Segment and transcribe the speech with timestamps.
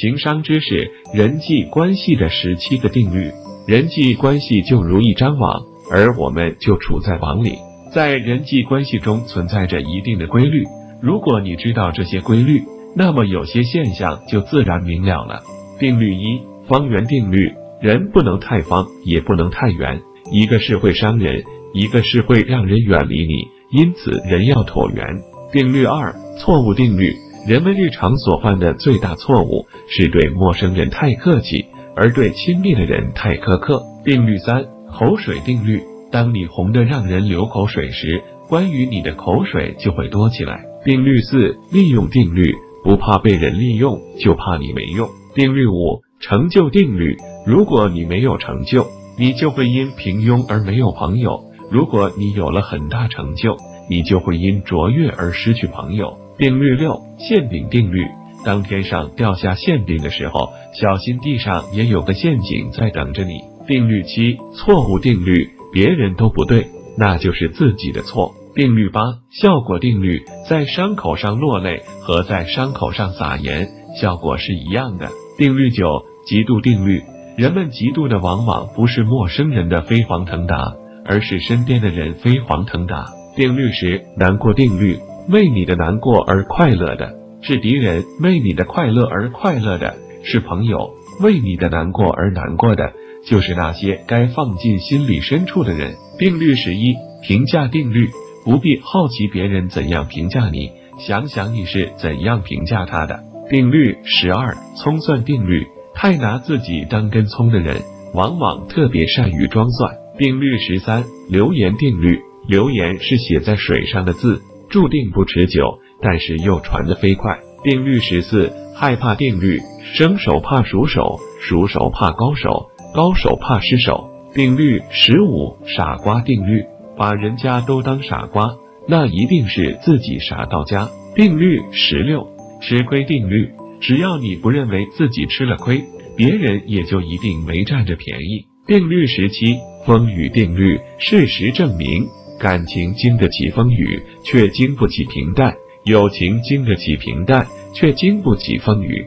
[0.00, 3.30] 情商知识人际关系的十七个定律。
[3.66, 5.60] 人际关系就如一张网，
[5.92, 7.58] 而我们就处在网里。
[7.92, 10.64] 在人际关系中存在着一定的规律。
[11.02, 12.62] 如果你知道这些规律，
[12.96, 15.42] 那么有些现象就自然明了了。
[15.78, 17.52] 定律一：方圆定律。
[17.82, 20.00] 人不能太方，也不能太圆。
[20.32, 21.44] 一个是会伤人，
[21.74, 25.20] 一个是会让人远离你，因此人要椭圆。
[25.52, 27.12] 定律二：错误定律。
[27.46, 31.64] 人们日常所犯的最大错误是对陌生人太客气，
[31.96, 33.82] 而对亲密的人太苛刻。
[34.04, 35.82] 定律三：口水定律。
[36.12, 40.64] 当你红得让人流口水时，关于你的口水就会多起来。
[40.84, 42.54] 定律四：利用定律。
[42.82, 45.08] 不怕被人利用，就怕你没用。
[45.34, 47.16] 定律五：成就定律。
[47.46, 48.86] 如果你没有成就，
[49.18, 53.56] 你就会因平庸而没有朋友；如果你有了很大成就，
[53.90, 56.16] 你就会因卓越而失去朋友。
[56.38, 58.06] 定律六：馅饼定律。
[58.42, 63.42] 当天上掉下馅饼的时候，小心地上也有个陷阱在等着你。
[63.66, 65.50] 定律七：错误定律。
[65.72, 68.34] 别人都不对，那就是自己的错。
[68.54, 70.22] 定律八：效果定律。
[70.48, 73.68] 在伤口上落泪和在伤口上撒盐，
[74.00, 75.08] 效果是一样的。
[75.36, 77.02] 定律九：嫉妒定律。
[77.36, 83.06] 人们嫉妒的往往不是陌生人的飞黄腾达，而是身边的人飞黄腾达。
[83.40, 84.98] 定律十：难过定律。
[85.30, 90.90] 为你的难过而快乐的是敌人，为你的快乐而快乐的是朋友，
[91.22, 92.92] 为你的难过而难过的
[93.24, 95.94] 就是那些该放进心里深处的人。
[96.18, 98.10] 定律十一：评价定律。
[98.44, 103.20] 不必好奇别人怎样评价你，想想你是怎样评价他的。
[103.48, 105.66] 定律十二：葱蒜定律。
[105.94, 107.80] 太拿自己当根葱的人，
[108.12, 109.96] 往往特别善于装蒜。
[110.18, 112.20] 定律十三：流言定律。
[112.50, 117.38] 流言是写在水上的字，注定不持久，但是又传得飞快。
[117.62, 119.60] 定律十四：害怕定律。
[119.94, 124.10] 生手怕熟手，熟手怕高手，高手怕失手。
[124.34, 126.64] 定律十五：傻瓜定律。
[126.96, 128.56] 把人家都当傻瓜，
[128.88, 130.88] 那一定是自己傻到家。
[131.14, 132.26] 定律十六：
[132.60, 133.48] 吃亏定律。
[133.80, 135.84] 只要你不认为自己吃了亏，
[136.16, 138.44] 别人也就一定没占着便宜。
[138.66, 139.56] 定律十七，
[139.86, 140.80] 风雨定律。
[140.98, 142.06] 事实证明，
[142.40, 145.52] 感情经得起风雨，却经不起平淡；
[145.84, 149.04] 友情经得起平淡，却经不起风雨。